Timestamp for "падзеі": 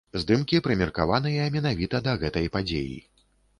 2.59-2.99